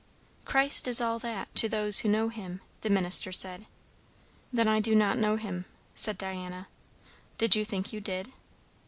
[0.45, 3.67] "Christ is all that, to those who know him," the minister said.
[4.51, 6.69] "Then I do not know him," said Diana.
[7.37, 8.33] "Did you think you did?"